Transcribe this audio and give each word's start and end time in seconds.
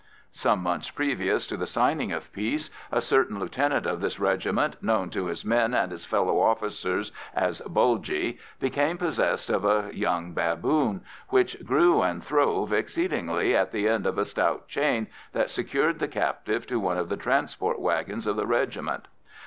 Some 0.31 0.63
months 0.63 0.89
previous 0.89 1.45
to 1.45 1.55
the 1.55 1.67
signing 1.67 2.11
of 2.11 2.33
peace, 2.33 2.71
a 2.91 3.01
certain 3.01 3.37
lieutenant 3.39 3.85
of 3.85 4.01
this 4.01 4.19
regiment, 4.19 4.81
known 4.81 5.11
to 5.11 5.27
his 5.27 5.45
men 5.45 5.75
and 5.75 5.91
his 5.91 6.05
fellow 6.05 6.39
officers 6.41 7.11
as 7.35 7.61
"Bulgy," 7.61 8.39
became 8.59 8.97
possessed 8.97 9.51
of 9.51 9.63
a 9.63 9.91
young 9.93 10.33
baboon, 10.33 11.01
which 11.29 11.63
grew 11.63 12.01
and 12.01 12.23
throve 12.23 12.73
exceedingly 12.73 13.55
at 13.55 13.71
the 13.71 13.87
end 13.87 14.07
of 14.07 14.17
a 14.17 14.25
stout 14.25 14.67
chain 14.67 15.05
that 15.33 15.51
secured 15.51 15.99
the 15.99 16.07
captive 16.07 16.65
to 16.65 16.79
one 16.79 16.97
of 16.97 17.07
the 17.07 17.15
transport 17.15 17.77
wagons 17.79 18.25
of 18.25 18.37
the 18.37 18.47
regiment. 18.47 19.07